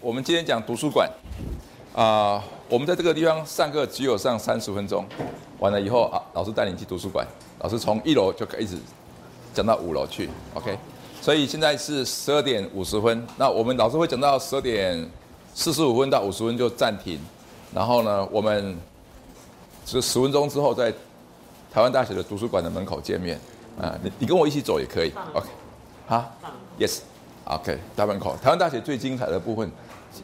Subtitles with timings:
[0.00, 1.10] 我们今天讲图书馆，
[1.94, 5.04] 啊、我们在这个地方上课只有上三十分钟，
[5.58, 7.26] 完了以后啊，老师带你去图书馆，
[7.60, 8.76] 老师从一楼就可以一直
[9.52, 10.78] 讲到五楼去，OK，
[11.20, 15.08] 所以现在是十二点五十分，那我们老师会讲到十二点
[15.54, 17.18] 四十五分到五十分就暂停，
[17.72, 18.76] 然后呢，我们
[19.86, 20.92] 是十分钟之后在
[21.72, 23.38] 台湾大学的图书馆的门口见面，
[23.80, 25.46] 啊、你你跟我一起走也可以，OK，
[26.06, 26.32] 好
[26.78, 27.00] ，Yes。
[27.46, 29.70] OK，大门口，台湾大学最精彩的部分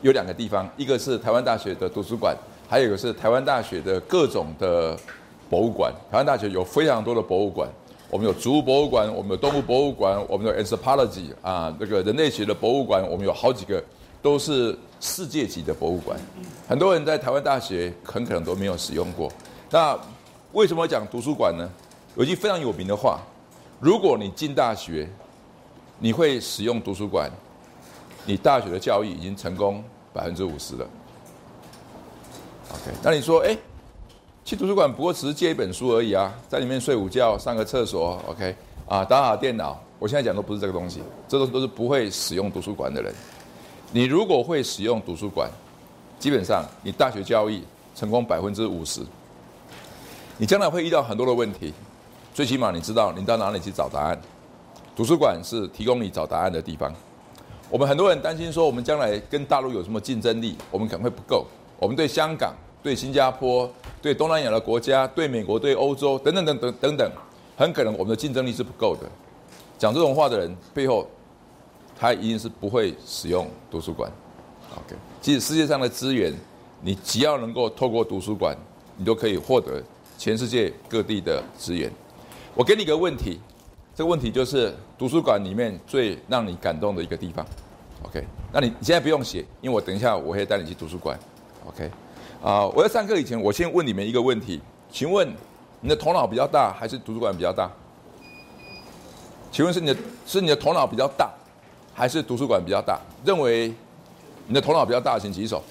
[0.01, 2.35] 有两个地方，一个是台湾大学的图书馆，
[2.67, 4.97] 还有一个是台湾大学的各种的
[5.51, 5.93] 博物馆。
[6.11, 7.69] 台湾大学有非常多的博物馆，
[8.09, 13.85] 我们有植物博物馆，我们有动物博物馆，我们有 anthropology 啊，这个人类学的博物馆，我们有好几个
[14.23, 16.19] 都是世界级的博物馆。
[16.69, 19.31] 很多人在台湾大学很可能都没有使用过。
[19.71, 19.99] 那
[20.53, 21.69] 为什么讲图书馆呢？
[22.17, 23.21] 有一句非常有名的话：
[23.79, 25.09] 如果你进大学，
[25.99, 27.31] 你会使用图书馆，
[28.27, 30.87] 你大学的教育已经成功百分之五十了。
[32.73, 33.57] OK，那你说，哎，
[34.45, 38.55] 去图书馆不过只是借一本书而已啊，在里面睡午觉、上个厕所，OK，
[38.87, 39.81] 啊，打打电脑。
[39.99, 43.15] 我现在讲都不是这个东西，这都都是不会使用图书馆的人。
[43.93, 45.51] 你如果会使用图书馆，
[46.19, 47.61] 基本上你大学教育
[47.95, 49.01] 成功百分之五十。
[50.37, 51.75] 你将来会遇到很多的问题，
[52.33, 54.21] 最起码你知道你到哪里去找答案。
[54.95, 56.93] 图书馆是提供你找答案的地方。
[57.69, 60.57] 我们很多人担心说，我们将来跟大陆有什么竞争力？
[60.71, 61.45] 我们可能会不够。
[61.79, 63.69] 我们对香港、对新加坡、
[64.01, 67.13] 对东南亚的国家、对美国、对欧洲等等等等等等，
[67.57, 69.09] 很可能我们的竞争力是不够的。
[69.79, 71.09] 讲这种话的人背后，
[72.01, 74.11] 他一定是不会使用图书馆。
[74.75, 76.33] OK，其实世界上的资源，
[76.81, 78.57] 你只要能够透过图书馆，
[78.97, 79.83] 你都可以获得
[80.17, 81.93] 全世界各地的资源。
[82.55, 83.39] 我给你个问题。
[83.93, 87.45] 这个问题就是图书馆里面最让你感动的一个地方
[88.05, 88.25] ，OK？
[88.51, 91.19] 那你你现在不用写，因为我等一下我会带你去图书馆
[91.67, 91.91] ，OK？
[92.43, 94.59] 啊、我在上课以前，我先问你们一个问题，
[94.91, 95.31] 请问
[95.81, 97.71] 你的头脑比较大还是图书馆比较大？
[99.53, 101.31] 请问是你的是你的头脑比较大，
[102.01, 102.99] 还是图书馆比较大？
[103.23, 103.71] 认为
[104.47, 105.63] 你的头脑比较大，请举手。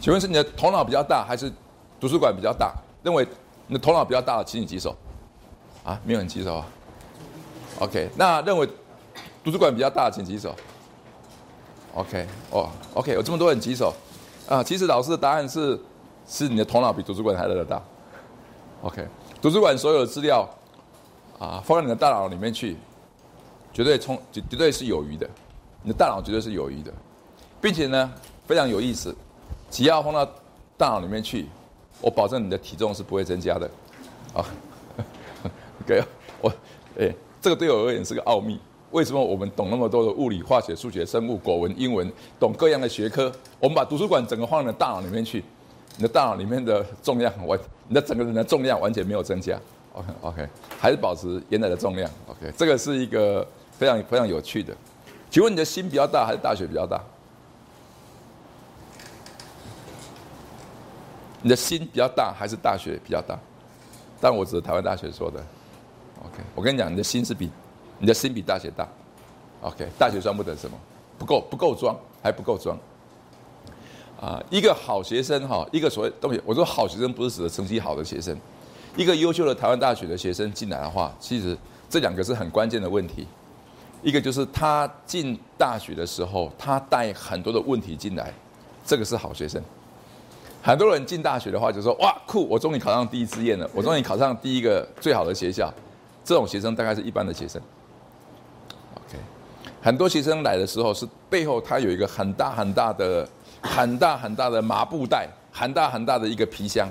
[0.00, 1.50] 请问是你的头脑比较大，还是
[2.00, 2.72] 图书馆比较大？
[3.02, 3.26] 认为
[3.66, 4.94] 你的头脑比较大的，请你举手。
[5.82, 6.66] 啊，没有人举手啊。
[7.80, 8.64] OK，那认为
[9.42, 10.54] 图书馆比较大，请举手。
[11.94, 13.92] OK，哦，OK，有这么多人举手
[14.48, 14.62] 啊。
[14.62, 15.76] 其实老师的答案是，
[16.28, 17.82] 是你的头脑比图书馆还来得大。
[18.82, 19.04] OK，
[19.40, 20.48] 图书馆所有的资料
[21.40, 22.76] 啊，放到你的大脑里面去，
[23.72, 25.28] 绝对充，绝绝对是有余的。
[25.82, 26.92] 你的大脑绝对是有余的，
[27.60, 28.12] 并且呢，
[28.46, 29.14] 非常有意思，
[29.70, 30.24] 只要放到
[30.76, 31.46] 大脑里面去，
[32.00, 33.70] 我保证你的体重是不会增加的。
[34.34, 34.44] 啊。
[35.84, 36.04] OK，
[36.40, 36.52] 我，
[37.00, 38.60] 哎，这个对我而言是个奥秘。
[38.92, 43.32] 为什么我们懂那么多的物理、化学、数学、生物、国文、英文，懂各样的学科？
[43.58, 45.42] 我们把图书馆整个放到大脑里面去，
[45.96, 47.58] 你的大脑里面的重量完，
[47.88, 49.58] 你的整个人的重量完全没有增加。
[49.94, 50.46] OK，OK，
[50.78, 52.08] 还是保持原来的重量。
[52.28, 53.46] OK，这个是一个
[53.82, 54.72] 非常非常有趣的。
[55.28, 57.02] 请问你的心比较大还是大学比较大？
[61.42, 63.36] 你的心比较大还是大学比较大？
[64.20, 65.44] 但我指台湾大学说的。
[66.20, 67.50] OK，我跟你讲，你的心是比
[67.98, 68.86] 你的心比大学大。
[69.62, 70.78] OK，大学装不得什么，
[71.18, 72.78] 不够不够装，还不够装。
[74.20, 78.38] 啊，一个好学生哈，一个所谓东西，我说好学生不是指的成绩好的学生，
[78.96, 81.58] 一个优秀的台湾大学的学生进来的话，其实
[81.90, 83.26] 这两个是很关键的问题。
[84.02, 88.32] 一个就是他进大学的时候，他带很多的问题进来，
[88.84, 89.62] 这个是好学生。
[90.60, 95.72] 很多人进大学的话，就说哇酷，我终于考上第一志愿了，我终于考上第一个最好的学校。
[96.24, 97.60] 这种学生大概是一般的学生。
[98.94, 99.18] OK，
[99.82, 103.28] 很多学生来的时候是背后他有一个很大很大的、
[103.60, 106.88] 很大很大的麻布袋，很大很大的一个皮箱，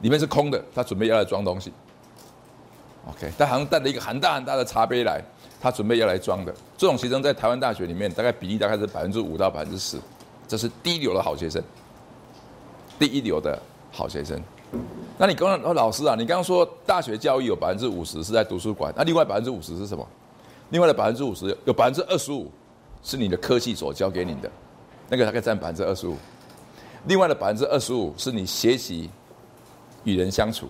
[0.00, 1.70] 里面是空的，他准备要来装东西。
[3.06, 5.22] OK，他好像带了一个很大很大的茶杯来，
[5.60, 6.54] 他准备要来装的。
[6.76, 9.98] 这种学生在台湾大学里面大概比例大概是百分之五到百分之十，
[10.46, 11.62] 这是第一流的好学生，
[12.98, 13.60] 第一流的
[13.90, 14.40] 好学生。
[15.16, 20.06] 那你刚刚说老师啊，你刚刚说大学教育有百分之五十是在图书馆，那另外百分之五十是什么？
[20.70, 22.50] 另外的百分之五十有百分之二十五
[23.02, 24.50] 是你的科技所教给你的，
[25.08, 26.16] 那个大概占百分之二十五。
[27.06, 29.08] 另外的百分之二十五是你学习
[30.04, 30.68] 与人相处。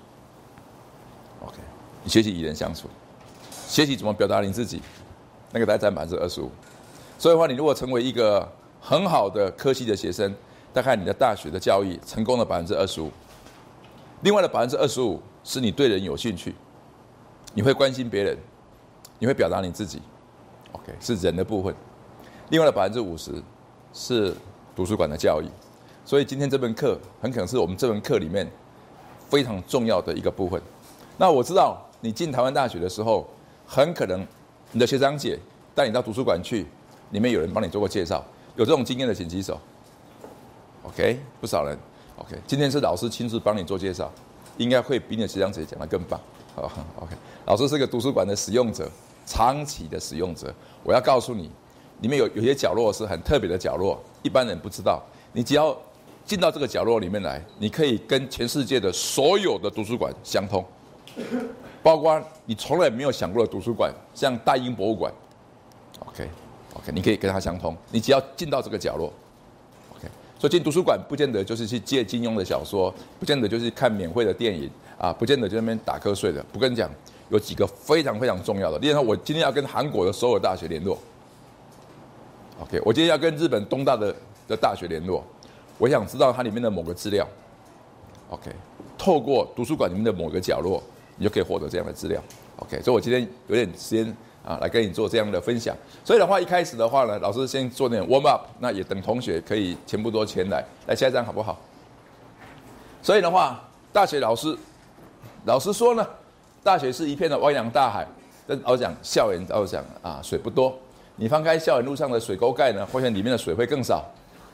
[1.40, 1.56] OK，
[2.04, 2.88] 你学习与人相处，
[3.68, 4.80] 学习怎么表达你自己，
[5.52, 6.50] 那个大概占百分之二十五。
[7.18, 8.50] 所以的话，你如果成为一个
[8.80, 10.34] 很好的科系的学生，
[10.72, 13.10] 大概你的大学的教育成功了百分之二十五，
[14.22, 16.54] 另外的百分之二十五是你对人有兴趣，
[17.52, 18.34] 你会关心别人，
[19.18, 20.00] 你会表达你自己
[20.72, 21.74] ，OK 是人的部分，
[22.48, 23.32] 另外的百分之五十
[23.92, 24.34] 是
[24.74, 25.46] 图书馆的教育。
[26.06, 28.50] 所以今天这门课很可能是我们这门课里面
[29.28, 30.58] 非常重要的一个部分。
[31.18, 33.28] 那我知道你进台湾大学的时候，
[33.70, 34.26] 很可能
[34.72, 35.38] 你的学长姐
[35.74, 36.64] 带你到图书馆去，
[37.10, 38.24] 里面有人帮你做过介绍，
[38.56, 39.60] 有这种经验的请举手。
[40.84, 41.78] OK，不少人。
[42.16, 44.10] OK，今天是老师亲自帮你做介绍，
[44.56, 46.18] 应该会比你的学长姐讲的更棒。
[46.54, 46.62] 好
[46.96, 48.90] ，OK，老师是个图书馆的使用者，
[49.26, 50.52] 长期的使用者。
[50.82, 51.50] 我要告诉你，
[52.00, 55.04] 里面有有些角落是很特别的角落，一般人不知道。
[55.32, 55.76] 你只要
[56.24, 60.64] 进到这个角落里面来，你可以跟全世界的所有的图书馆相通，
[61.88, 65.10] 包括你从来没有想过的图书馆，像大英博物馆。
[66.00, 67.74] OK，OK，你可以跟它相通。
[67.90, 69.10] 你只要进到这个角落
[69.96, 70.06] ，OK。
[70.38, 76.44] 所以进图书馆不见得就是去借金庸的小说，不见得就是看免费的电影啊，不见得就那边打瞌睡的。
[76.52, 76.90] 不跟你讲，
[77.30, 78.78] 有几个非常非常重要的。
[78.80, 80.98] 例如说，我今天要跟韩国的首尔大学联络
[82.60, 82.78] ，OK。
[82.84, 84.14] 我今天要跟日本东大的
[84.46, 85.24] 的大学联络。
[85.78, 87.26] 我想知道它里面的某个资料
[88.28, 88.50] ，OK，
[88.98, 90.82] 透过图书馆里面的某个角落，
[91.18, 92.22] 你就可以获得这样的资料
[92.60, 92.80] ，OK。
[92.80, 95.76] 所以我今天有点时间啊，来跟你做这样的分享。
[96.04, 101.58] 所以的话，一开始的话呢，老师先做点 warm up，那也等同学可以全部都前来，来下一张好不好？
[103.02, 103.62] 所以的话，
[103.92, 104.56] 大学老师，
[105.44, 106.06] 老师说呢，
[106.62, 108.06] 大学是一片的汪洋大海，
[108.46, 110.74] 但我讲校园，我讲啊，水不多。
[111.16, 114.04] 你翻开校园路上的水沟盖呢，发现里面的水会更少。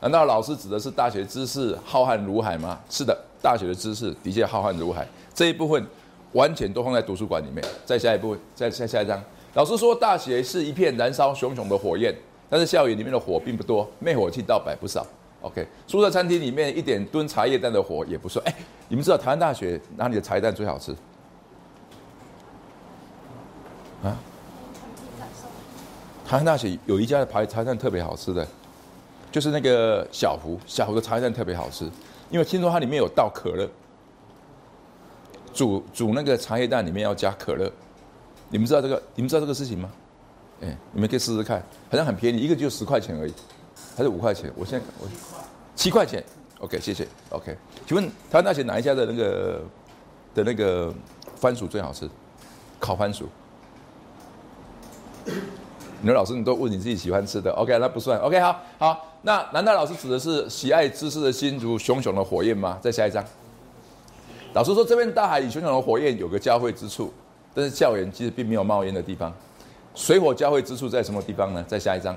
[0.01, 2.79] 难道老师指的是大学知识浩瀚如海吗？
[2.91, 5.07] 是的，大学的知识的确浩瀚如海。
[5.35, 5.83] 这一部分
[6.35, 7.65] 完全都放在图书馆里面。
[7.85, 9.21] 再下一步，再下下一张。
[9.55, 12.15] 老师说，大学是一片燃烧熊熊的火焰，
[12.51, 15.07] 但是校园里面的火并不多，灭火器倒摆不少。
[15.41, 18.45] OK，宿舍餐厅里面一点炖茶叶蛋的火也不算。
[18.47, 18.55] 哎，
[18.89, 20.93] 你们知道台湾大学哪里的茶叶蛋最好吃？
[24.03, 24.17] 啊？
[26.27, 28.47] 台湾大学有一家的排茶叶蛋特别好吃的。
[29.31, 31.91] 就是那个小胡，小胡的茶叶蛋特别好吃，
[32.31, 33.69] 因为听说它里面有倒可乐，
[35.55, 37.71] 煮煮那个茶叶蛋里面要加可乐，
[38.51, 39.01] 你们知道这个？
[39.15, 39.91] 你们知道这个事情吗？
[40.61, 43.33] 哎，你们可以试试看，好像很便宜，一个就十块钱而已，
[43.97, 44.53] 还是五块钱？
[44.57, 45.07] 我现在我
[45.75, 46.23] 七块钱
[46.61, 47.57] ，OK，谢谢，OK。
[47.87, 49.63] 请问台湾大学哪一家的那个
[50.35, 50.93] 的那个
[51.37, 52.09] 番薯最好吃？
[52.79, 53.29] 烤番薯。
[56.01, 59.11] 你说老师，你都问你自己喜欢吃的，OK，那不算，OK，好，好。
[59.23, 62.79] 那难道老师指的是喜爱知识的心如熊熊的火焰吗？
[62.83, 63.25] 再下一章。
[64.55, 67.13] 老师说，这边大海与熊熊的火焰有个交汇之处，
[67.53, 69.35] 但是校园其实并没有冒烟的地方。
[69.97, 71.65] 水火交汇之处在什么地方呢？
[71.67, 72.17] 再下一章。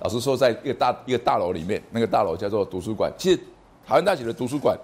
[0.00, 3.12] 老师说，在一个大一个大楼里面，那个大楼叫做图书馆。
[3.16, 3.36] 其实
[3.86, 4.76] 台湾大学的图书馆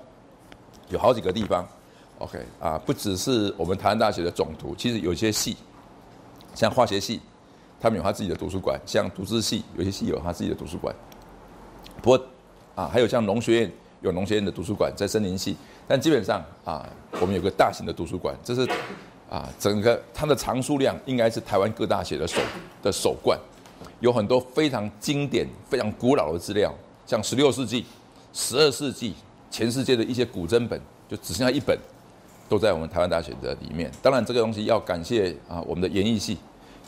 [0.90, 1.66] 有好几个地方
[2.18, 5.56] ，OK 啊，不只是我们台湾大学的总图，其实有些系，
[6.54, 7.20] 像化学系，
[7.80, 10.94] 他们有他自己的图书馆；像图资系，有些系有他自己的图书馆。
[12.00, 12.26] 不过，
[12.76, 13.72] 啊，还有像农学院
[14.02, 15.56] 有农学院的图书馆在森林系，
[15.86, 16.86] 但基本上啊，
[17.20, 18.68] 我们有个大型的图书馆，这是
[19.30, 22.40] 啊，整个它的藏书量应该是台湾各大学的首
[22.82, 23.38] 的首冠，
[24.00, 26.74] 有很多非常经典、非常古老的资料，
[27.06, 27.84] 像十六世纪、
[28.32, 29.14] 十二世纪
[29.50, 31.78] 全世界的一些古珍本，就只剩下一本，
[32.48, 33.90] 都在我们台湾大学的里面。
[34.02, 36.36] 当然，这个东西要感谢啊，我们的演艺系，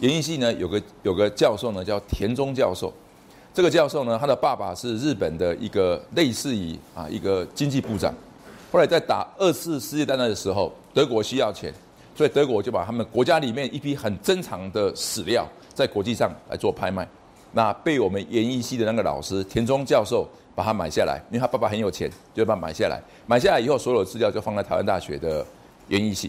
[0.01, 2.93] 演艺系呢有个有个教授呢叫田中教授。
[3.55, 8.13] 这个教授呢，他的爸爸是日本的一个类似于啊一个经济部长，
[8.73, 11.73] 后来在打二次世界大战的时候，德国需要钱，
[12.17, 17.07] 所以德国就把他们国家里面一批很珍藏的史料在国际上来做拍卖，
[17.53, 25.47] 那被我们演艺系的那个老师田中教授把它买下来，因为他爸爸很有钱，就把它买下来，买下来以后，所有的资料就放在台湾大学的
[25.91, 26.29] 演艺系。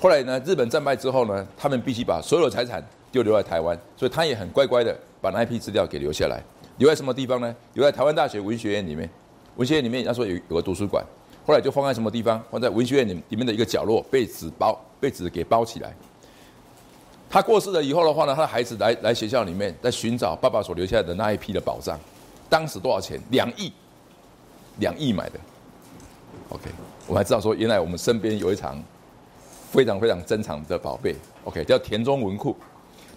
[0.00, 6.42] 后来呢，日本战败之后呢，他们必须把所有的财产就留在台湾，所以他也很乖乖的把那批资料给留下来。
[6.78, 7.54] 留在什么地方呢？
[7.74, 9.08] 留在台湾大学文学院里面。
[9.56, 11.04] 文学院里面，他说有有个图书馆，
[11.46, 12.42] 后来就放在什么地方？
[12.50, 15.94] 放在文学院里里面的一个角落，被纸包，被纸给包起来。
[17.30, 21.98] 他过世了以后的话呢，他的孩子来来学校里面，在寻找爸爸所留下来的那一批的宝藏。
[22.48, 23.20] 当时多少钱？
[23.30, 23.72] 两亿，
[24.78, 25.38] 两亿买的。
[26.48, 26.70] OK，
[27.06, 28.82] 我还知道说，原来我们身边有一场
[29.70, 31.14] 非常非常珍藏的宝贝。
[31.44, 32.56] OK，叫田中文库。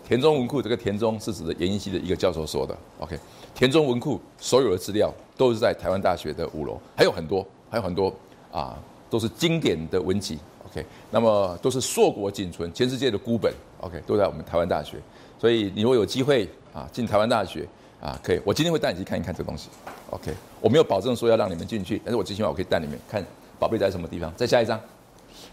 [0.08, 2.74] 田中文库这个田中是指的研艺系的一个教授说的。
[3.00, 3.20] OK，
[3.54, 8.14] 田中文库所有的资料都是在台湾大学的五楼，还有很多，还有很多
[8.50, 10.40] 啊，都是经典的文集。
[10.70, 13.54] OK，那么都是硕果仅存，全世界的孤本。
[13.82, 14.96] OK，都在我们台湾大学。
[15.38, 17.68] 所以你如果有机会啊进台湾大学
[18.00, 19.68] 啊，可以，我今天会带你去看一看这东西。
[20.12, 23.22] OK，我没有保证说要让你们进去，但是我最起码我可以带你们看
[23.60, 24.34] 宝贝在什么地方。
[24.38, 24.80] 再下一张。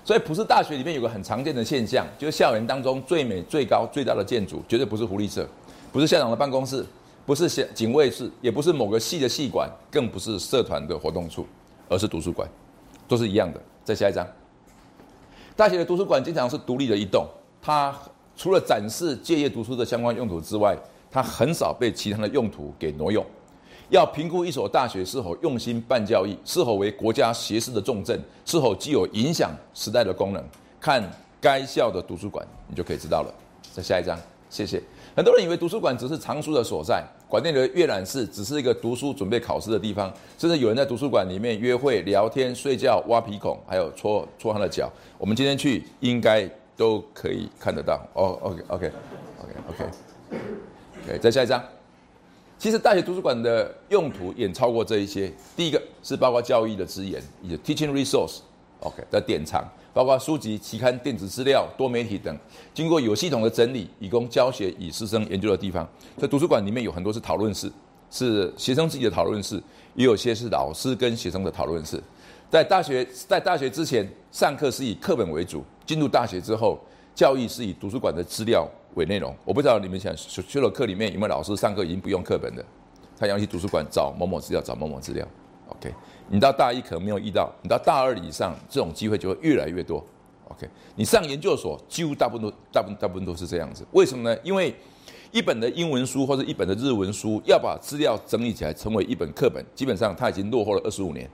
[0.05, 5.49] 所以普世大学里面有个很常见的现象，就是校园当中最美、最高、最大的建筑，绝对不是福利社，
[5.91, 6.85] 不是校长的办公室，
[7.25, 11.47] 不是警警卫室，也不是某个系的系馆，更不是社团的活动处，
[11.89, 12.47] 而是图书馆，
[13.09, 13.59] 都是一样的。
[13.83, 14.27] 再下一张。
[15.57, 17.27] 大学的图书馆经常是独立的一栋，
[17.63, 17.95] 它
[18.37, 20.77] 除了展示借业读书的相关用途之外，
[21.11, 23.25] 它很少被其他的用途给挪用。
[23.95, 30.43] 要评估一所大学是否用心办教育，是否为国家学士的重镇，是否具有影响时代的功能，
[30.81, 31.01] 看
[31.41, 33.33] 该校的图书馆，你就可以知道了。
[33.73, 34.19] 再下一张，
[34.51, 34.83] 谢谢。
[35.15, 44.91] 很多人以为图书馆只是藏书的所在，馆内的阅览室只是一个读书准备考试的地方，甚至有人在图书馆里面约会、聊天、睡觉、挖鼻孔，还有搓搓他的脚。
[45.19, 48.05] 我们今天去应该都可以看得到。
[48.15, 51.63] 哦，OK，OK，OK，OK，OK，再下一张。
[52.65, 55.31] 其实大学图书馆的用途远超过这一些。
[55.55, 62.35] 第一个是包括教育的资源，以及 teaching resource，OK 的典藏，包括书籍、期刊、电子资料、多媒体等，
[62.73, 65.87] 经过有系统的整理，以供教学与师生研究的地方。
[66.17, 67.71] 在图书馆里面有很多是讨论室，
[68.11, 69.63] 是学生自己的讨论室，
[69.95, 72.03] 也有些是老师跟学生的讨论室。
[72.49, 76.81] 在大学在大学之前，上课是以课本为主；进入大学之后，
[77.15, 78.67] 教育是以图书馆的资料。
[78.95, 82.65] 伪内容，我不知道你们想修修的课里面有没有老师上课已经不用课本的，
[83.19, 85.27] 他要去图书馆找某某资料，找某某资料。
[85.69, 85.93] OK，
[86.29, 90.05] 你到大一可能没有遇到，你到大二以上，这种机会就会越来越多。
[90.49, 93.85] OK，你上研究所几乎大部分都大部分大部分都是这样子。
[93.93, 94.39] 为什么呢？
[94.45, 94.75] 因为
[95.33, 101.29] 一本的英文书或者一本的日文书要把资料整理起来成为一本课本，基本上它已经落后了二十五年。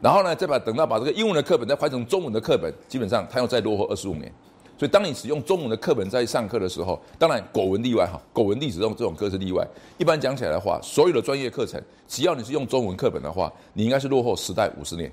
[0.00, 4.30] 然后呢，再把等到把这个英文的课本再换成中文的课本，基本上它又再落后二十五年。
[4.78, 9.66] 所以，当你使用中文的课本在上课的时候，当然古文例外哈，古文历史这种这种课是例外。
[9.96, 15.10] 一般讲起来的话，所有的专业课程，只要你是用中文课本的话，你应该是落后时代五十年。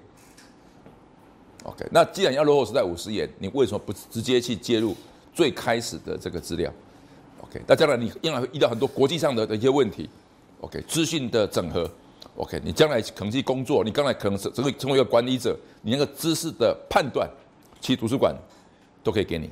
[1.63, 4.93] OK，那既然要落后时代五十年，你为什么不直接去介入
[5.33, 6.69] 最开始的这个资料
[7.41, 10.09] ？OK，那将来你将来会遇到很多国际上的的一些问题。
[10.59, 11.89] OK，资讯的整合。
[12.35, 17.29] OK，你将来可能去工作，你将来可能是成为成为一个管理者，你那个知识的判断，
[17.79, 18.35] 其实图书馆。
[19.03, 19.51] 都可以给你，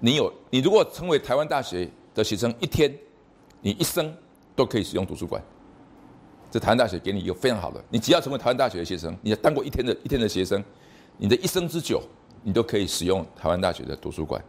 [0.00, 2.92] 你有你如果成为台湾大学的学生，一天，
[3.60, 4.12] 你一生
[4.54, 5.42] 都可以使用图书馆。
[6.50, 10.64] 这台湾大学给你一个非常好的，你只要成为台湾大学的学生，你当过一天的一天的学生，
[11.18, 12.00] 你的一生之久，
[12.42, 14.42] 你都可以使用台湾大学的图书馆。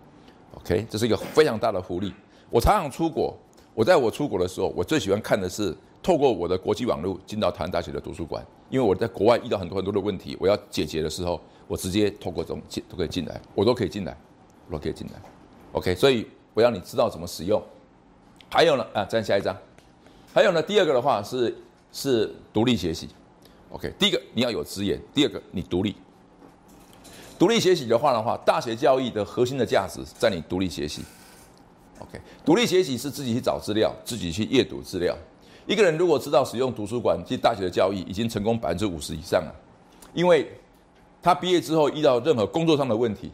[0.53, 2.13] OK，这是一个非常大的福利。
[2.49, 3.37] 我常常出国，
[3.73, 14.15] 我在我出国的时候，我最喜欢看的是透过我的国际网络进到台湾大学的图书馆，因为我在国外遇到很多很多的问题，我要解决的时候，我直接透过这种进都可以进来，我都可以进来。
[14.71, 15.13] 都可以进来
[15.71, 17.61] ，OK，所以我要你知道怎么使用。
[18.49, 19.55] 还有呢，啊，再下一张。
[20.33, 21.55] 还有呢，第二个的话是
[21.91, 23.09] 是独立学习
[23.71, 23.93] ，OK。
[23.99, 25.95] 第一个你要有资源，第二个你独立。
[27.37, 31.03] 独立学习的话的话，大学教育的核心的价值在你独立学习
[31.99, 32.19] ，OK。
[32.45, 35.15] 独立学习是自己去找资料，自己去阅读资料。
[35.65, 39.53] 一个人如果知道使用图书馆，及大学的教育已经成功百分之五十以上了，
[40.13, 40.49] 因为
[41.21, 43.31] 他毕业之后遇到任何工作上的问题，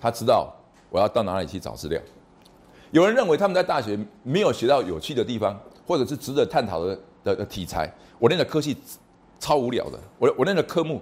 [0.00, 0.54] 他知道。
[0.92, 2.00] 我要到哪里去找资料？
[2.90, 7.90] 有人认为他们在大学没有学到有趣的地方，或者是值得探讨的的的题材。
[8.18, 8.76] 我念的科系
[9.40, 11.00] 超无聊的，我我念的科目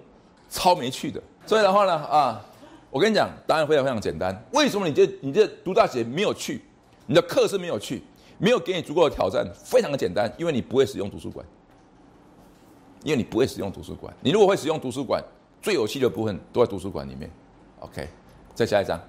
[0.49, 1.21] 超没趣的。
[1.45, 2.41] 所以的话呢，啊，
[2.89, 4.41] 我跟你讲，答案非常非常简单。
[4.53, 6.63] 为什么你这你这读大学没有趣？
[7.07, 8.01] 你的课是没有趣，
[8.39, 9.45] 没有给你足够的挑战。
[9.65, 11.45] 非常的简单，因为你不会使用图书馆，
[13.03, 14.15] 因为你不会使用图书馆。
[14.21, 15.21] 你如果会使用图书馆，
[15.61, 17.29] 最有趣的部分都在图书馆里面。
[17.81, 18.09] OK，
[18.55, 19.01] 再下一张。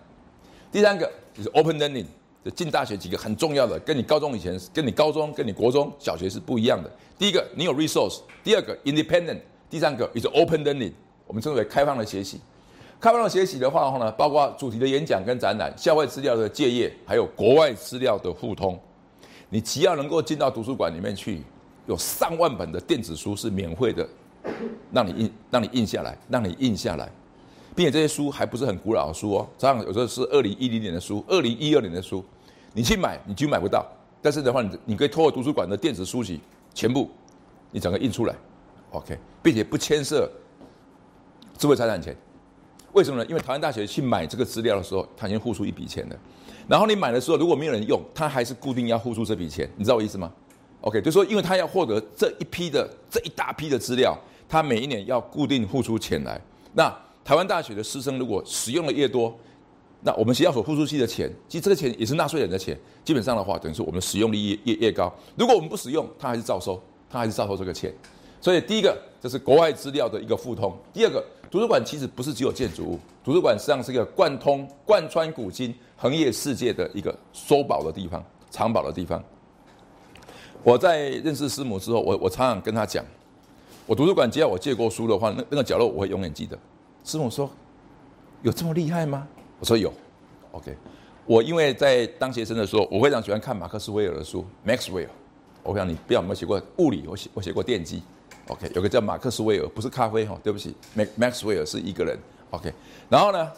[0.72, 2.06] 第三个就是 open learning，
[2.46, 6.90] 就进大学几个很重要的，跟你高中以前、跟你高中、跟你国中小学是不一样的。
[7.18, 9.38] 第一个，你有 resource；第二个，independent；
[9.70, 10.94] 第三个，也是 open learning，
[11.28, 12.40] 我们称为开放的学习。
[13.00, 18.80] 开放的学习的话呢，包括主题的演讲跟展览、校外资料的借阅，还有国外资料的互通。
[19.50, 21.42] 你只要能够进到图书馆里面去，
[21.86, 24.08] 有上万本的电子书是免费的，
[24.94, 27.12] 让你印、让你印下来，让你印下来。
[27.76, 32.24] 并且这些书还不是很古老的书哦，这样有时候是二零一零年的书、二零一二年的书，
[32.74, 33.86] 你去买你就买不到。
[34.22, 36.40] 但是的话，你你可以通过图书馆的电子书籍
[36.74, 37.10] 全部，
[37.72, 38.36] 你整个印出来
[38.92, 40.30] ，OK，并且不牵涉
[41.58, 42.16] 智慧财产权。
[42.94, 43.26] 为什么呢？
[43.30, 46.16] 因为台湾大学去买这个资料的时候，他已经付出一笔钱了。
[46.68, 49.68] 然后你买的时候，如果没有人用，他还是固定要付出这笔钱。
[49.78, 50.32] 你知道我意思吗
[50.82, 56.40] ？OK，就说因为他要获得这一批的这一大批的资料，他每一年要固定付出钱来。
[56.74, 59.34] 那台湾大学的师生如果使用的越多，
[60.02, 62.78] 那我们学校所付出去的钱，其实这个钱也是纳税人的钱。
[63.04, 65.14] 基本上的话，等于说我们使用率越越越高。
[65.36, 67.94] 如果我们不使用，他还是照收，他还是照收这个钱。
[68.40, 79.24] 所以第一个，这是国外资料的一个互通；第二个，图书馆其实不是只有建筑物，图书馆实际上是一个贯通、贯穿古今、横越世界的一个收宝的地方、藏宝的地方。
[80.64, 83.06] 我在认识师母之后，我我常常跟他讲，
[83.86, 86.58] 我图书馆只要我借过书的话，那那个角落我会永远记得。
[87.04, 87.50] 师母说
[88.44, 89.28] ：“有这么厉害吗？”
[89.60, 89.92] 我说有
[90.52, 90.76] ，OK。
[91.26, 95.08] 我因为在当学生的时候，我非常喜欢看马克思威尔的书，Maxwell。
[95.64, 97.06] 我想你不知道有没有写过物理？
[97.08, 98.02] 我写我写过电机
[98.48, 98.70] ，OK。
[98.74, 102.18] 有个叫马克思威尔，不是咖啡哈，对不起，Max Maxwell 是一个人
[102.50, 102.74] ，OK。
[103.08, 103.52] 然后呢，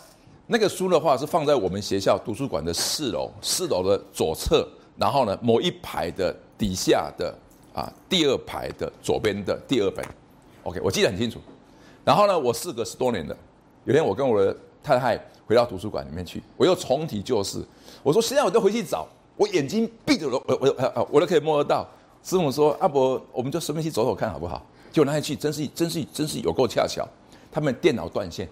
[0.46, 7.34] 那个书的话是放在我们学校图书馆的四楼，四楼的左侧，然后呢某一排的底下的
[7.74, 10.06] 啊第二排的左边的第二本
[10.64, 10.82] ，OK。
[10.82, 11.40] 我记得很清楚。
[12.04, 13.36] 然后呢，我事隔十多年的，
[13.86, 15.20] 有天我跟我的太太。
[15.46, 17.62] 回到图书馆里面去，我又重提旧事。
[18.02, 19.06] 我说现在我就回去找，
[19.36, 20.58] 我眼睛闭着，我我
[20.96, 21.86] 我我都可以摸得到。
[22.24, 27.06] 师母说：“阿伯，我们就顺便去走走看好不好？”结果那天去，真是真是真是有够恰巧，
[27.52, 28.48] 他们电脑断线，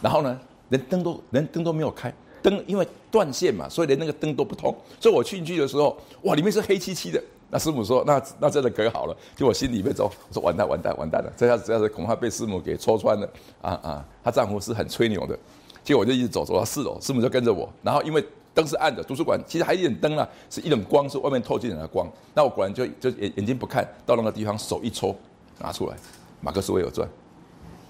[0.00, 4.74] 然后呢，连灯都连灯都没有开，灯因为断线嘛，所以连那个灯都不通。
[4.98, 7.22] 所以我进去的时候，哇，里面是黑漆漆的。
[7.50, 13.28] 那师母说：“那那真的可好了。”就我心里面走，我说：“完蛋完蛋完蛋了，这下子这下子恐怕被师母给戳穿了。”
[13.62, 15.38] 啊啊，她丈夫是很吹牛的。
[15.82, 17.66] 结果我就一直走走到四楼，师母就跟着我。
[17.82, 22.06] 然后因为灯是暗的，图书馆其实还有一点灯啊，是一种光，是外面透进来的光。
[22.34, 25.16] 那我果然就就眼眼睛不看，到那个地方手一抽，
[25.58, 25.94] 拿出来
[26.42, 27.08] 《马克思韦尔传》。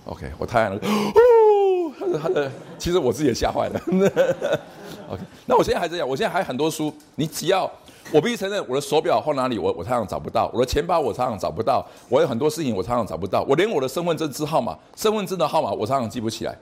[0.04, 3.80] OK，我太阳了，哦，他的他的，其实我自己也吓坏了。
[5.10, 7.70] OK，那我现在还这样，我现在还很多书，你只要
[8.12, 16.56] 我必须承认，我的手表放哪里，我我常常找不到；我的钱包我常常找不到；我有很多事情我常常找不到；我连我的身份证字号码、身份证的号码我常常记不起来。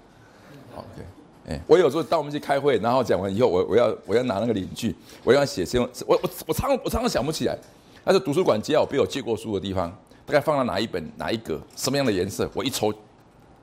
[0.76, 1.06] OK。
[1.48, 7.56] 哎，我有时候到我们去开会，然后讲完以后，我我要我要拿那个领据，我要写新闻，我我我常我常常想不起来。
[8.04, 9.88] 但是图书馆只要我被我借过书的地方，
[10.24, 12.92] 大概放到哪一本哪一格，什么样的颜色，我一抽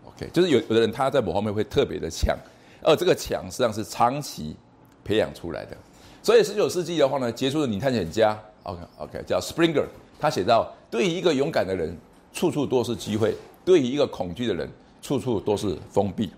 [0.06, 2.38] ，OK，就是有有的人他在某方面会特别的强，
[2.82, 4.56] 而这个强实际上是长期
[5.04, 5.76] 培养出来的。
[6.24, 9.84] 所以十九世纪的话呢，杰出的女探险家，OK OK，叫 Springer，
[10.18, 11.94] 他写到，对于一个勇敢的人，
[12.32, 13.32] 处处都是机会；
[13.66, 14.70] 对于一个恐惧的人，
[15.02, 16.32] 处处都是封闭。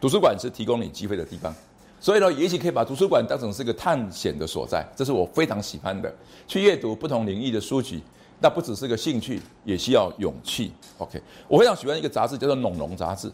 [0.00, 1.52] 图书馆是提供你机会的地方，
[2.00, 6.14] 所以呢，也许可以把图书馆当成是一个探险的所在，这是我非常喜欢的。
[6.46, 8.00] 去阅读不同领域的书籍，
[8.38, 10.72] 那不只是个兴趣，也需要勇气。
[10.98, 13.28] OK，我非常喜欢一个杂志，叫做《农农杂志》。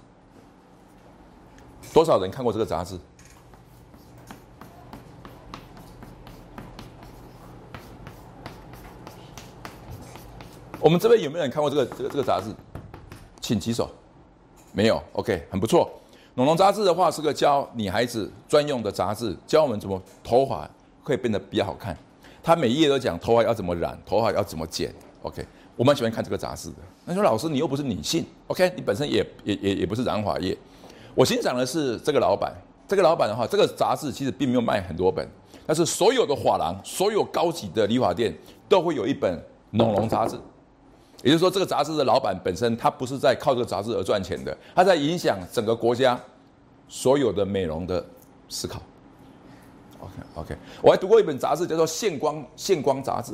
[1.92, 2.98] 多少人看过这个杂志？
[10.80, 12.54] 我们这边有没有人看过这个这个这个杂志？
[13.40, 13.90] 请举手。
[14.72, 15.86] 没有？OK，很不错。
[16.34, 20.68] 《农农杂志》的话是个教女孩子专用的杂志，教我们怎么头发
[21.02, 21.96] 可以变得比较好看。
[22.42, 24.94] 他每一页都讲头发要怎么染，头发要怎么剪。
[25.22, 26.76] OK，我蛮喜欢看这个杂志的。
[27.04, 30.56] 那说老师，你又不是女性，OK，你本身也也也也不是染发业。
[31.14, 32.54] 我欣赏的是这个老板，
[32.86, 35.28] 这个老板的话，这个杂志其实并没有卖很多本，
[35.66, 38.32] 但是所有的发廊、所有高级的理发店
[38.68, 39.36] 都会有一本
[39.70, 40.36] 《农农杂志》。
[41.24, 46.18] 也就是说，这个杂志的老板本身，他不是在靠这个杂志而赚钱的，他在影响整个国家
[46.88, 48.04] 所有的美容的
[48.48, 48.80] 思考。
[49.98, 53.32] OK OK，我还读过一本杂志，叫做《线光线光杂志》。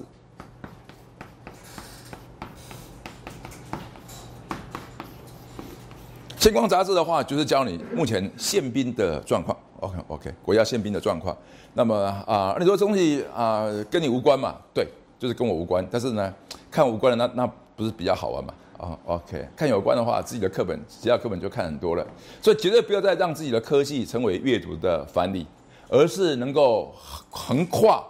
[6.39, 9.55] 线光杂志的话，就是教你目前宪兵的状况。
[9.81, 11.37] OK OK，国家宪兵的状况。
[11.75, 11.95] 那么
[12.27, 14.57] 啊，你说东西啊，跟你无关嘛？
[14.73, 15.87] 对，就是跟我无关。
[15.91, 16.35] 但是呢，
[16.71, 17.53] 看无关的那那。
[17.77, 18.55] 不是比较好玩嘛？
[18.77, 22.07] 啊，OK，看有关的话，自己的课本、其他课本就看很多了。
[22.43, 25.47] 所以绝对不要再让自己的科技成为阅读的藩篱，
[25.89, 26.93] 而是能够
[27.31, 28.05] 横跨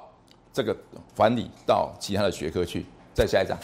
[0.52, 0.74] 这个
[1.14, 2.84] 藩篱到其他的学科去。
[3.12, 3.56] 再下一章，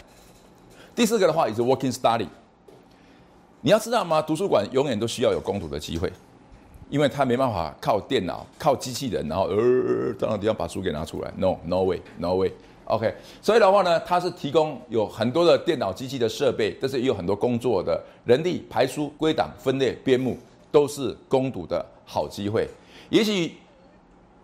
[0.94, 2.28] 第四个的话也是 working study。
[3.62, 4.22] 你要知道吗？
[4.22, 6.12] 图书馆永远都需要有攻读的机会，
[6.88, 11.32] 因为他没办法靠电脑、靠机器人，然后呃到那地方把书给拿出来。
[11.36, 12.52] No，no way，no way。
[12.90, 20.36] OK，所以的话呢，它是提供有很多的电脑机器的设备，但是也有很多工作的人力排书、归档、分类、编目，
[20.72, 22.68] 都是攻读的好机会。
[23.08, 23.54] 也许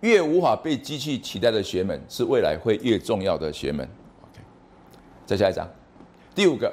[0.01, 3.85] 越无法被机器取代的学门，是未来会越重要的学门。
[4.23, 4.41] OK，
[5.27, 5.69] 再下一张，
[6.33, 6.73] 第五个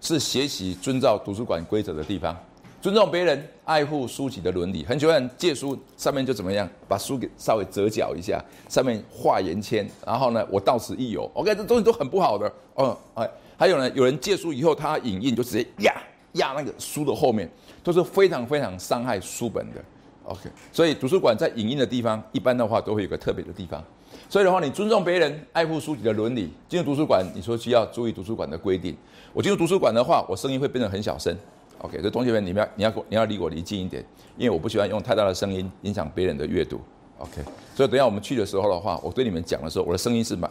[0.00, 2.36] 是学习遵照图书馆规则的地方。
[2.84, 4.84] 尊重别人，爱护书籍的伦理。
[4.84, 11.24] 很喜欢借书，上面就怎么样，把书给稍微折角一下，上面画圆圈，然后呢，我到此一游。
[11.32, 12.52] OK，这东西都很不好的。
[12.76, 15.94] 嗯，哎，还有呢，有人借书以后，他影印就直接压
[16.32, 17.50] 压那个书的后面，
[17.82, 19.82] 都是非常非常伤害书本的。
[20.24, 23.82] OK，所以图书馆在影印的地方，一般的话都会有个特别的地方。
[24.28, 26.50] 所以的话，你尊重别人，爱护书籍的伦理。
[26.68, 28.94] 进入图书馆，你说需要注意图书馆的规定。
[29.32, 31.34] 我进入图书馆的话，我声音会变得很小声。
[31.78, 34.04] OK，所以同学们，你们要你要你要离我离近一点，
[34.36, 36.80] 因为我不喜欢用太大的声音影响别人的阅读。
[37.18, 37.42] OK，
[37.74, 40.50] 所以等下我们去的时候的话，我对你们讲的时候，我的声音是蛮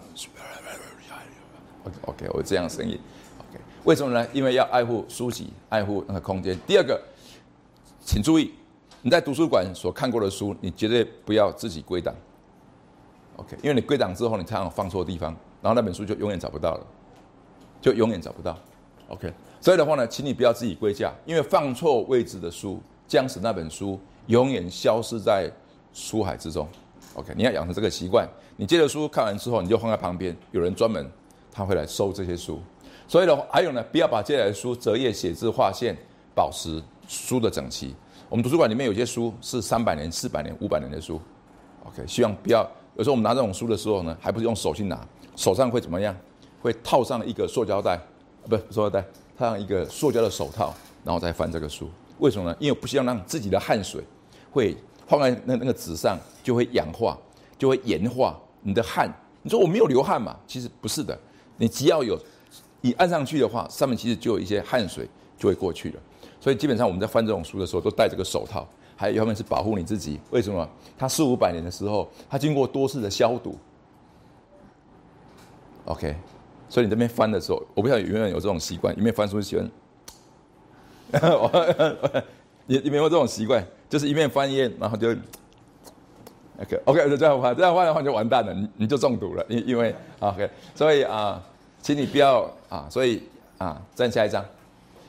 [2.05, 2.97] OK，我这样声音。
[3.39, 4.27] OK，为什么呢？
[4.31, 6.57] 因为要爱护书籍，爱护那个空间。
[6.65, 7.01] 第二个，
[8.05, 8.53] 请注意。
[9.05, 12.15] 你在图书馆所看过的书，你绝对不要自己归档
[13.35, 13.57] ，OK？
[13.61, 16.87] 因为你归档之后，你常常放错地方，然后那本书就永远找不到了，
[17.81, 18.57] 就永远找不到
[19.09, 19.33] ，OK？
[19.63, 23.97] 所以的话呢，请你不要自己归架，因为放错位置的书将使那本书
[24.27, 25.49] 永远消失在
[25.93, 26.67] 书海之中
[27.13, 27.31] ，OK？
[27.33, 31.09] 你要养成这个习惯，你借的书看完之后，你就放在旁边，有人专门
[31.49, 32.61] 他会来收这些书。
[33.07, 35.95] 所以的话，还有呢，不要把借来的书折页、写字、划线，
[36.35, 37.95] 保持书的整齐。
[38.27, 41.21] 我们图书馆里面有些书是三百年、四百年、五百年的书
[41.85, 42.69] ，OK，希望不要。
[42.97, 44.99] 有时候我们拿这种书的时候呢，还不是用手去拿，
[45.37, 46.13] 手上会怎么样？
[46.61, 47.97] 会套上一个塑胶袋，
[48.49, 49.05] 不是塑胶袋，
[49.37, 51.89] 套上一个塑胶的手套，然后再翻这个书。
[52.19, 52.57] 为什么呢？
[52.59, 54.03] 因为不希望让自己的汗水
[54.51, 54.75] 会
[55.07, 57.17] 放在那那个纸上，就会氧化，
[57.57, 59.11] 就会盐化你的汗。
[59.41, 60.37] 你说我没有流汗嘛？
[60.47, 61.17] 其实不是的，
[61.57, 62.17] 你只要有
[62.81, 65.99] 你按上去的话，上面其实就有一些汗水就会过去了。
[66.39, 70.19] 所以基本上我们在翻这种书的时候，都戴这个手套，还有一方面是保护你自己。
[70.29, 70.69] 为什么？
[70.97, 73.57] 它四五百年的时候，它经过多次的消毒。
[75.85, 76.15] OK，
[76.73, 79.69] 所以你这边翻的时候，我不晓得有没有有这种习惯，有没有翻书喜欢？
[82.65, 85.11] 你你没有这种习惯，就是一面翻页，然后就
[86.59, 91.39] OK OK，就这样翻这样翻的话就完蛋了，你你就中毒了，因因为 OK，所以啊，
[91.79, 93.21] 请你不要啊，所以
[93.59, 94.43] 啊，再下一张。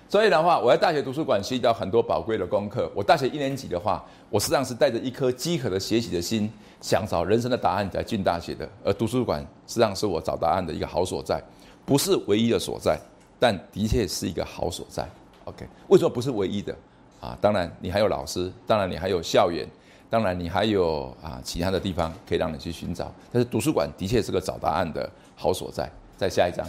[0.07, 2.92] 所以的话，我在大学图书馆学到很多宝贵的功课。
[2.94, 8.68] 我大学一年级的话，我实际上是带着一颗饥渴的学习的心，想找人生的答案才进大学的。
[8.85, 11.42] 而图书馆实际上是我找答案的一个好所在，
[11.84, 12.98] 不是唯一的所在，
[13.38, 15.08] 但的确是一个好所在。
[15.44, 16.74] OK，为什么不是唯一的？
[17.20, 19.66] 啊，当然你还有老师，当然你还有校园，
[20.08, 23.12] 当然你还有啊其他的地方可以让你去寻找。
[23.32, 25.90] 但是图书馆的确是个找答案的好所在。
[26.16, 26.64] 再下一张。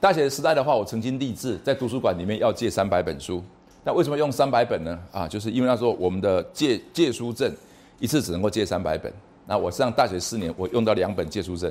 [0.00, 3.42] 大学时代的话，我曾经立志在图书馆里面要借三百本书。
[3.84, 4.98] 那为什么用三百本呢？
[5.12, 7.54] 啊，就是因为那时候我们的借借书证
[8.00, 9.12] 一次只能够借三百本。
[9.46, 11.70] 那我上大学四年，我用到两本借书证。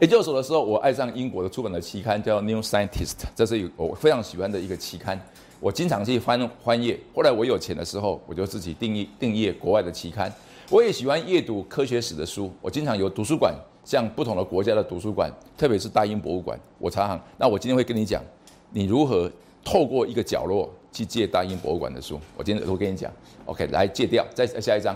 [0.00, 2.88] 研究所的时候，我爱上英国的出版的期刊叫《New Scientist》，
[3.34, 5.20] 这是我非常喜欢的一个期刊。
[5.60, 6.98] 我经常去翻翻页。
[7.14, 10.32] 后来我有钱的时候，我就自己订阅订阅国外的期刊。
[10.70, 12.52] 我也喜欢阅读科学史的书。
[12.60, 13.54] 我经常有图书馆。
[13.84, 15.28] 像不同的国家的图书馆，
[15.58, 17.20] 特别是大英博物馆，我常常。
[17.36, 18.22] 那我今天会跟你讲，
[18.70, 19.28] 你如何
[19.64, 22.20] 透过一个角落去借大英博物馆的书。
[22.36, 23.10] 我今天我跟你讲
[23.44, 24.24] ，OK，来借掉。
[24.32, 24.94] 再下一张，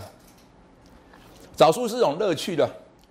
[1.53, 2.65] 找书是种乐趣的。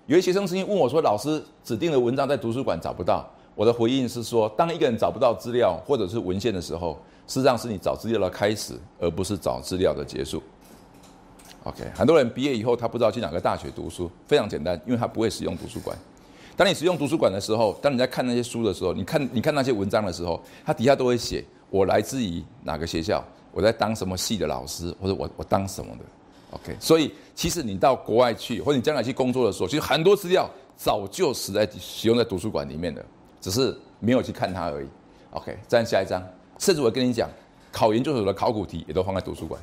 [0.06, 6.92] 有些学生曾经问我说：“老师，指定的文章在图书馆找不到。”我的回应是说：当一个人找不到资料或者是文献的时候，
[7.26, 10.42] 事实上是你找资料的开始，而不是找资料的结束。
[11.64, 15.96] OK，很多人毕业以后，他不知道去哪个大学读书，非常简单，因为他不会使用图书馆。
[16.54, 26.04] 当你使用图书馆的时候，当你在看那些书的时候，你看你看那些文章的时候，它底下都会写我来自于哪个学校，我在当什么系的老师，或者我我当什么的。
[26.52, 33.04] OK，所以其实你到国外去，或者你将来去工作的时候，其实很多资料早就死在使用在图书馆里面的，
[33.42, 34.88] 只是没有去看它而已。
[35.32, 36.22] OK，再下一张，
[36.58, 37.28] 甚至我跟你讲，
[37.70, 39.60] 考研究所的考古题也都放在图书馆。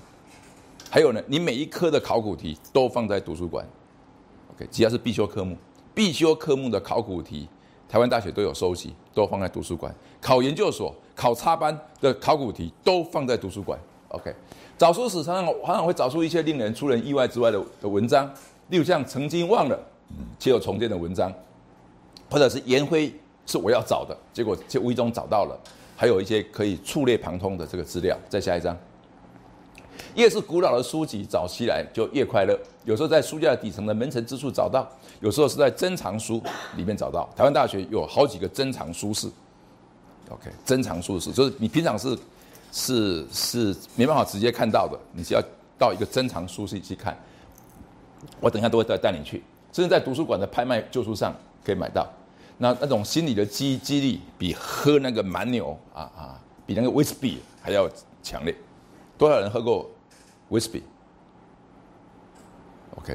[0.88, 3.68] 还有呢，你每一科的考古题都放在图书馆
[4.54, 5.58] ，OK，只要是必修科目，
[5.96, 7.50] 必修科目的考古题，
[7.90, 9.92] 台湾大学都有收集，都放在图书馆。
[10.22, 14.32] 考研究所、考插班的考古题都放在图书馆，OK。
[14.78, 18.30] 找书史常常常常会找出一些令人出人意外之外的的文章，
[18.70, 19.80] 例如像曾经忘了
[20.40, 21.32] 且有重建的文章，
[22.30, 23.14] 或者是颜辉
[23.46, 25.60] 是我要找的，结果却无意中找到了，
[25.96, 28.18] 还有一些可以触类旁通的这个资料。
[28.28, 28.76] 再下一张。
[30.16, 32.58] 越是古老的书籍，找起来就越快乐。
[32.84, 34.88] 有时候在书架底层的门层之处找到，
[35.22, 36.42] 有时候是在珍藏书
[36.76, 37.30] 里面找到。
[37.36, 39.30] 台湾大学有好几个珍藏书室
[40.30, 42.18] ，OK，珍藏书室就是你平常是
[42.74, 45.42] 是是没办法直接看到的，你是要
[45.78, 47.16] 到一个珍藏书室去看。
[48.40, 52.12] 我等一下都会带带你去，甚至在图书馆的拍卖旧书上可以买到。
[52.58, 57.90] 那那种心理的激激励，比喝那个蛮牛啊啊，比那个威士忌还要
[58.24, 58.56] 强烈。
[59.18, 59.90] 多少人喝过
[60.50, 60.86] ？Whisky，OK，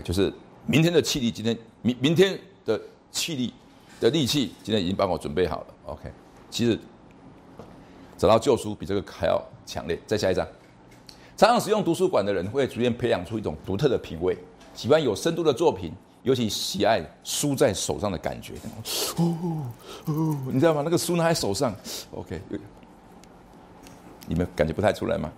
[0.05, 0.33] 就是
[0.67, 3.53] 明天的气力，今天明明天的气力
[4.01, 5.67] 的力气，今天已经帮我准备好了。
[5.87, 6.13] OK，
[6.51, 6.79] 其实
[8.19, 9.99] 找到旧书比这个还要强烈。
[10.07, 10.47] 再下一张，
[11.37, 14.37] 常常使用图书馆的人会逐渐培养出一种独特的品味，
[14.75, 15.93] 喜欢有深度的作品，
[16.25, 18.55] 尤其喜爱书在手上的感觉。
[19.17, 19.65] 哦
[20.07, 20.83] 哦，你知道吗？
[20.85, 21.73] 那个书拿在手上
[22.11, 22.41] ，OK，
[24.27, 25.33] 你们感觉不太出来吗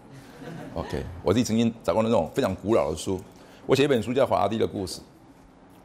[0.74, 3.20] ？OK，我自己曾经找过那种非常古老的书，
[3.66, 5.00] 我写一本书叫《华拉蒂的故事》，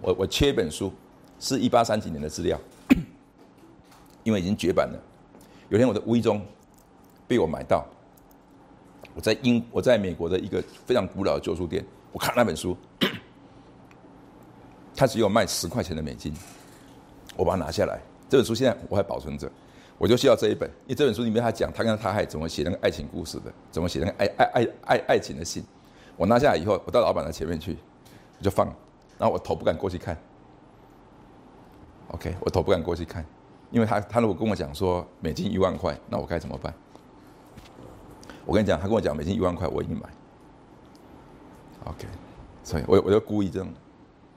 [0.01, 0.93] 我我切一本书，
[1.39, 2.58] 是一八三几年的资料，
[4.23, 4.99] 因为已经绝版了。
[5.69, 6.41] 有天我的无意中
[7.27, 7.85] 被我买到。
[9.13, 12.75] 我在英，我在美国的一个非常古老的旧书店，我看那本书，
[14.95, 16.33] 它只有卖十块钱的美金，
[17.38, 18.01] 我把它拿下来。
[18.27, 19.49] 这本书现在我还保存着，
[19.97, 25.63] 我就需要这一本，因为这本书里面他讲他跟他太怎么写那个爱情故事的，怎么写那个爱爱爱爱爱情的信。
[26.17, 27.77] 我拿下来以后，我到老板的前面去，
[28.38, 28.67] 我就放，
[29.17, 30.17] 然后我头不敢过去看。
[32.07, 33.25] OK，我头不敢过去看，
[33.71, 36.73] 因为他他如果跟我讲说美金一万块，那我该怎么办？
[38.45, 40.03] 我跟你讲，他跟我讲，美金一万块，我一定买。
[41.86, 42.08] OK，
[42.63, 43.67] 所以我我就故意这样，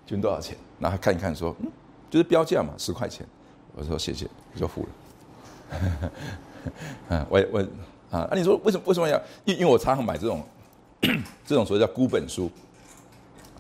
[0.07, 0.57] 捐多少钱？
[0.79, 1.71] 然后看一看，说，嗯，
[2.11, 3.27] 就是标价嘛，十块钱。
[3.75, 6.11] 我说谢谢，就付了。
[7.11, 7.61] 嗯， 我我
[8.11, 9.21] 啊，那你说为什么为什么要？
[9.45, 10.43] 因因为我常常买这种
[11.47, 12.51] 这种所谓叫孤本书，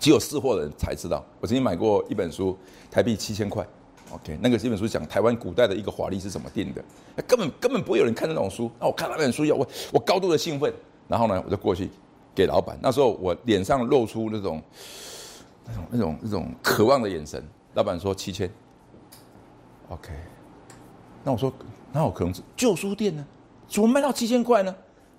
[0.00, 1.24] 只有识货的人才知道。
[1.40, 2.58] 我曾经买过一本书，
[2.90, 3.66] 台币七千块。
[4.10, 6.82] OK，那个是一本书讲台湾古代的一个法律是怎么定的，
[7.26, 8.70] 根本根本不会有人看那种书。
[8.80, 10.72] 那我看那本书要我我高度的兴奋，
[11.06, 11.90] 然后呢，我就过去
[12.34, 12.78] 给老板。
[12.80, 14.62] 那时候我脸上露出那种
[15.66, 17.42] 那种那种那种渴望的眼神。
[17.74, 18.50] 老板说七千
[19.90, 20.10] ，OK。
[21.22, 21.52] 那我说
[21.92, 23.24] 那我可能是旧书店呢，
[23.68, 24.74] 怎么卖到七千块呢？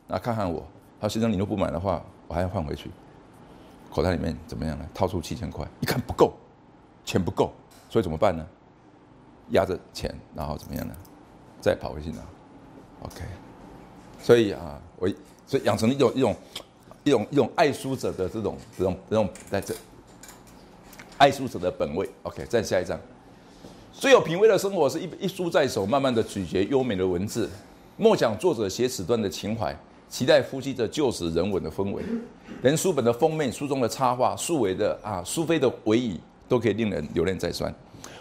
[0.07, 0.65] 那看看我，
[0.99, 2.89] 他说先生你都不买的话，我还要换回去。
[3.91, 4.85] 口袋里面怎么样呢？
[4.93, 6.33] 掏出七千块，一看不够，
[7.05, 7.53] 钱不够，
[7.89, 8.45] 所以怎么办呢？
[9.51, 10.93] 压着钱，然后怎么样呢？
[11.61, 12.17] 再跑回去拿
[13.01, 13.21] ，OK。
[14.21, 15.09] 所以啊，我
[15.45, 16.35] 所以养成了一种一种
[17.03, 19.73] 一种一种爱书者的这种这种这种在这
[21.17, 22.45] 爱书者的本位，OK。
[22.45, 22.99] 再下一张，
[23.91, 27.49] 最有品味的生活是一一书在手，慢慢的咀嚼优美的文字，
[27.97, 29.75] 默想作者写此段的情怀，
[30.07, 32.01] 期待呼吸着旧时人文的氛围。
[32.61, 37.73] 连书本的封面、书中的插画、书尾的啊苏菲的尾语，都可以令人留恋再酸。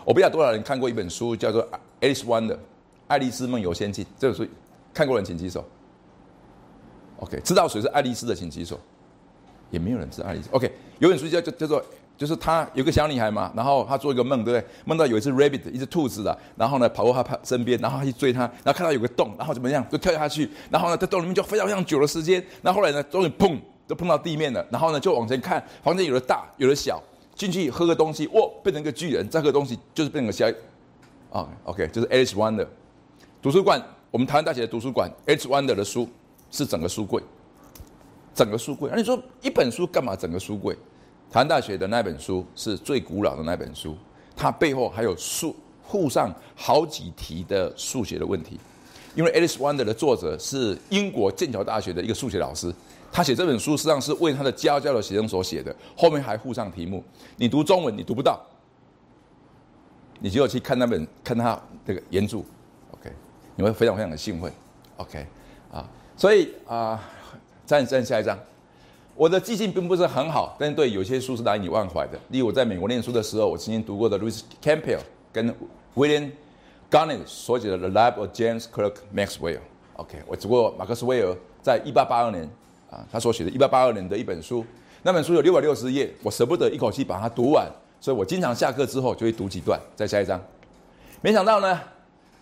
[0.09, 1.63] 我不知道多少人看过一本书，叫做
[2.01, 2.55] 《Alice One》的》
[3.09, 4.03] 《爱丽丝梦游仙境》。
[4.19, 4.47] 这本书
[4.95, 5.63] 看过人请举手。
[7.19, 8.81] OK，知道谁是爱丽丝的请举手。
[9.71, 10.49] 也没有人知道爱丽丝。
[10.53, 11.85] OK，有本书叫叫叫做，
[12.17, 14.67] 就是她有个小女孩嘛，然后她做一个梦，对不对？
[14.87, 26.99] 梦到有一只 rabbit，一只兔子的，然后呢跑过她身边，然后她去追它，然后看到有个洞，然后怎么样，就跳下去，然后呢在洞里面就非常非常久的时间，然后后来呢终于砰，就碰到地面了，然后呢就往前看，房间有的大，有的小。
[27.39, 30.47] 进去喝个东西，哇，变成一个巨人；再喝东西，就是变成个小，
[31.31, 32.67] 啊，OK，就是 Alice Wonder。
[33.41, 36.09] 图书馆，我们台湾大学的图书馆，Alice Wonder 的书
[36.51, 37.23] 是整个书柜，
[38.35, 38.91] 整个书柜。
[38.91, 40.75] 那你说一本书干嘛整个书柜？
[41.31, 43.97] 台湾大学的那本书是最古老的那本书，
[44.35, 45.55] 它背后还有数
[45.89, 48.59] 附上好几题的数学的问题，
[49.15, 52.75] 因为 Alice Wonder 的作者是英国剑桥大学的一个数学老师。
[53.11, 57.03] 他写这本书实际上是为他的家教的学生所写的，后面还附上题目。
[57.37, 58.41] 你读中文你读不到，
[60.21, 62.39] 你就要去看那本看他这个原著
[62.93, 63.11] ，OK，
[63.57, 64.53] 你会非常非常的兴奋
[64.99, 65.27] ，OK，
[65.73, 67.03] 啊，所以啊，
[67.65, 68.39] 再再下一章，
[69.17, 72.19] 我的记性并不是很好，但是对有些书是难以忘怀的。
[72.29, 75.01] 例如我在美国念书的时候，我曾经读过的 Louis Campbell
[75.33, 75.53] 跟
[75.97, 76.31] William
[76.91, 79.57] Garnett 所写的《The Life of James Clerk Maxwell》
[79.97, 82.49] ，OK，我读过马克思韦尔在一八八二年。
[82.91, 84.65] 啊，他所写的1882年的一本书，
[85.03, 87.71] 那本书有六百六十页，我舍不得一口气把它读完，
[88.01, 90.41] 所以我经常下课之后就会读几段，再下一章。
[91.21, 91.81] 没想到呢，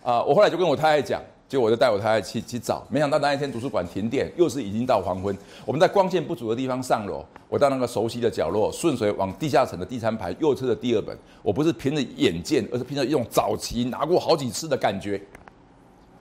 [0.03, 15.21] 啊，我后来就跟我太太讲，结果我就带我太太去去找，没想到那一天图书馆停电，又是已经到黄昏，我们在光线不足的地方上楼，我到那个熟悉的角落，顺水往地下层的第三排右侧的第二本，我不是凭着眼见，而是凭着一种早期拿过好几次的感觉，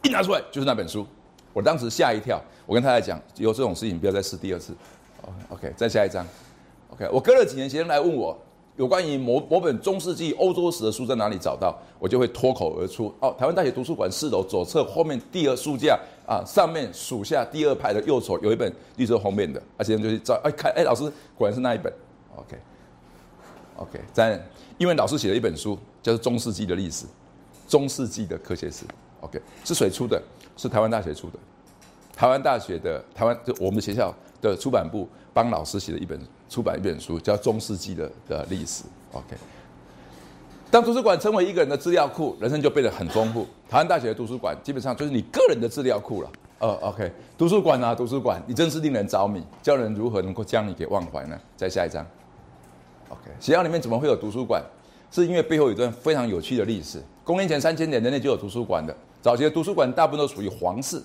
[0.03, 1.07] 一拿出来就是那本书。
[1.57, 4.75] 我当时吓一跳，我跟太太讲，有这种事情不要再试第二次。
[5.49, 6.23] OK，再下一张。
[6.91, 8.37] OK，我隔了几年，学生来问我
[8.77, 21.91] 有关于某某本中世纪欧洲史的书在哪里找到，我就会脱口而出：哦，台湾大学图书馆四楼左侧后面第二书架啊，上面属下第二排的右手有一本绿色封面的，而且就是找哎看哎，老师果然是那一本。
[22.37, 24.39] OK，OK，在
[24.77, 27.07] 因为老师写了一本书，叫做《中世纪的历史》，
[27.67, 28.85] 中世纪的科学史。
[29.23, 30.23] OK，是谁出的？
[30.57, 31.39] 是台湾大学出的。
[32.15, 38.85] 台湾大学的台湾就我们学校的出版部帮老师写了一本出版一本书，叫《中世纪的的历史》。
[39.13, 39.37] OK，
[40.71, 43.47] 当图书馆成为一个人的资料库，人生就变得很丰富。
[43.69, 46.31] 台湾大学的图书馆基本上就是你个人的资料库了。
[46.59, 49.45] 哦，OK，图书馆啊，图书馆，你真是令人着迷。
[49.63, 51.39] 教人如何能够将你给忘怀呢？
[51.55, 52.07] 在下一章
[53.11, 54.63] ，OK，学校里面怎么会有图书馆？
[55.11, 57.03] 是因为背后有一段非常有趣的历史。
[57.25, 58.97] 公元前三千年，人类就有图书馆的。
[59.27, 61.03] 早期的图书馆大部分都属于皇室，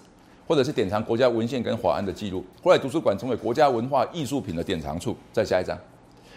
[0.47, 2.45] 或者是典藏国家文献跟法案的记录。
[2.63, 5.17] 后来图书馆成为国家文化艺术品的典藏处。
[5.33, 5.75] 再下一张，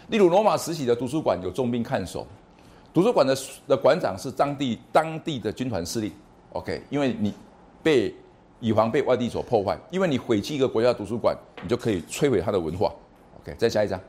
[0.08, 2.26] 例如罗马时期的图书馆有重兵看守，
[2.94, 3.36] 图书馆的
[3.68, 6.10] 的馆长是当地当地的军团司令。
[6.54, 7.34] OK，因为你
[7.82, 8.14] 被
[8.60, 12.90] 以防被外地所破坏，因为你毁弃一个国家的图书馆，你就可以摧毁它的文化。
[13.42, 14.00] OK，再下一张。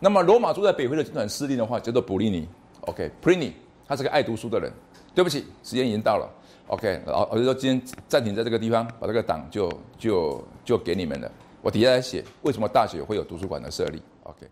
[0.00, 2.48] 那么罗马住在北非的军团司令的话叫做普利尼。
[2.86, 3.52] OK，Pliny，
[3.86, 4.72] 他是个爱读书的人。
[5.14, 6.26] 对不起，时间已经到了。
[6.68, 11.30] OK，然后我就说今天暂停在这个地方，把这个档就就就给你们了。
[11.62, 14.02] 我底下来写为什么大学会有图书馆的设立。
[14.24, 14.48] OK